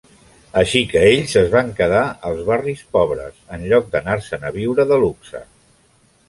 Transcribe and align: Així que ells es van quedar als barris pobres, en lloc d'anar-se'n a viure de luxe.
Així 0.59 0.79
que 0.93 1.01
ells 1.09 1.35
es 1.41 1.51
van 1.55 1.69
quedar 1.79 2.01
als 2.29 2.41
barris 2.47 2.81
pobres, 2.97 3.37
en 3.59 3.67
lloc 3.75 3.93
d'anar-se'n 3.97 4.49
a 4.49 4.53
viure 4.57 4.89
de 4.95 4.99
luxe. 5.05 5.45